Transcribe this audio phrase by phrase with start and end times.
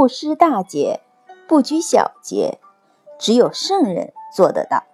[0.00, 1.02] 不失大节，
[1.46, 2.58] 不拘小节，
[3.18, 4.84] 只有圣人做得到。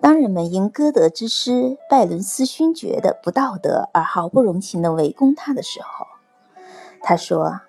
[0.00, 6.06] 当人们因歌德之诗拜伦斯勋爵的不道德而毫不容情地围攻他的时候，
[7.02, 7.62] 他说：“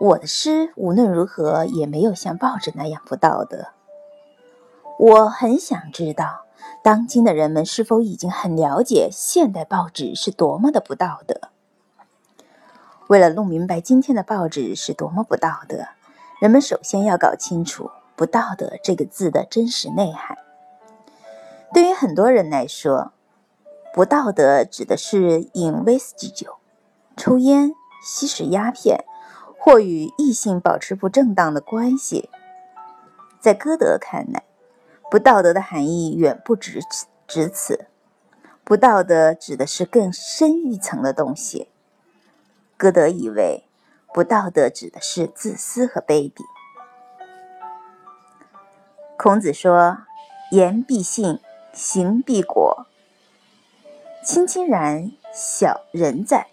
[0.00, 3.66] 我的诗无论如何也没有像报纸那样不道德。”
[4.98, 6.46] 我很想知道，
[6.82, 11.51] 当今的人们是否已经很了解现代报纸是多么的不道德。
[13.12, 15.84] 为了弄明白今天的报纸是多么不道德，
[16.40, 20.38] 人们首先要搞清楚“不道德”这个字的真实内涵。
[21.74, 23.12] 对于很多人来说，
[23.92, 26.54] 不道德指的是饮威士忌酒、
[27.14, 29.04] 抽烟、吸食鸦片，
[29.58, 32.30] 或与异性保持不正当的关系。
[33.42, 34.42] 在歌德看来，
[35.10, 37.88] 不道德的含义远不止此，止此。
[38.64, 41.68] 不道德指的是更深一层的东西。
[42.82, 43.62] 歌德以为，
[44.12, 46.42] 不道德指的是自私和卑鄙。
[49.16, 49.98] 孔子说
[50.50, 51.38] ：“言必信。”
[51.72, 52.86] 行必果，
[54.24, 56.48] 亲亲然，小人哉。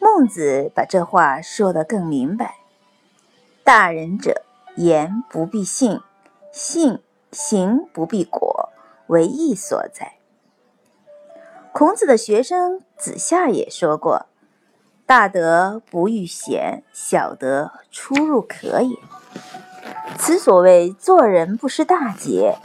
[0.00, 2.56] 孟子把这话说得更明白：
[3.62, 4.42] 大人者，
[4.76, 6.00] 言不必信，
[6.50, 8.70] 信行不必果，
[9.08, 10.16] 为义所在。
[11.72, 14.26] 孔子的学生子夏也说过
[15.06, 18.96] ：“大德不逾贤，小德出入可也。”
[20.18, 22.56] 此所谓做人不失大节。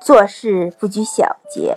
[0.00, 1.76] 做事不拘小节。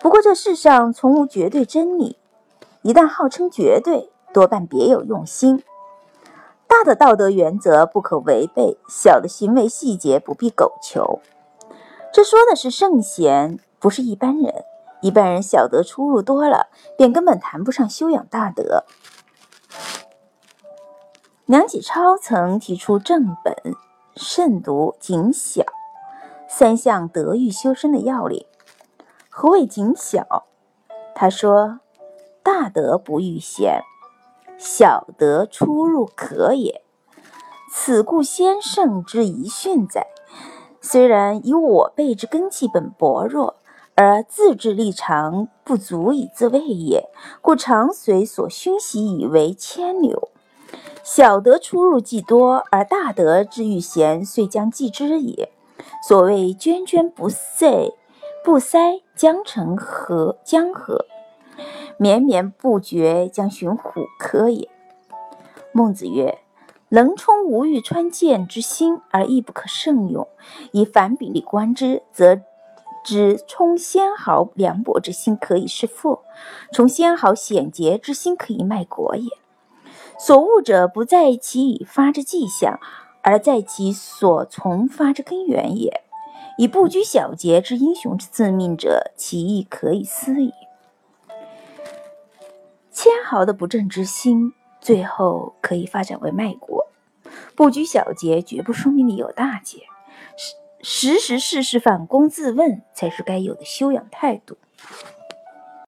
[0.00, 2.16] 不过这世上从无绝对真理，
[2.82, 5.64] 一旦号称绝对，多半别有用心。
[6.68, 11.20] 大的道德原则不可违背，小的行为细节不必苟求。
[12.12, 14.64] 这说的是圣贤，不是一般人。
[15.00, 18.84] 一般人小德出入多了，便根本谈不上修养大德。
[21.46, 23.54] 梁启超曾提出正本、
[24.16, 25.64] 慎独、谨小。
[26.48, 28.46] 三项德育修身的要领，
[29.28, 30.46] 何谓谨小？
[31.14, 31.80] 他说
[32.42, 33.82] ：“大德不欲贤，
[34.56, 36.82] 小德出入可也。
[37.70, 40.06] 此故先圣之遗训哉。
[40.80, 43.56] 虽然以我辈之根气本薄弱，
[44.00, 47.08] 而自制力长不足以自卫也，
[47.42, 50.28] 故常随所熏习以为牵牛。
[51.02, 55.50] 小德出入既多，而大德之欲贤，遂将继之也。”
[56.06, 57.92] 所谓“涓涓不塞，
[58.44, 61.04] 不塞将成河江河；
[61.96, 64.68] 绵绵不绝，将寻虎柯也。”
[65.74, 66.38] 孟子曰
[66.90, 70.28] ：“能充无欲穿剑之心，而亦不可胜用。
[70.70, 72.40] 以反比例观之，则
[73.08, 76.20] 知充纤毫凉薄之心可以是父，
[76.72, 79.30] 充纤毫险捷之心可以卖国也。
[80.18, 82.78] 所恶者，不在其已发之迹象。”
[83.20, 86.02] 而在其所从发之根源也。
[86.56, 90.52] 以不拘小节之英雄之自命者，其义可以思矣。
[92.90, 96.86] 纤毫的不正之心，最后可以发展为卖国。
[97.54, 99.80] 不拘小节，绝不说明你有大节。
[100.36, 104.56] 是时时事事反躬自问，才是该有的修养态度。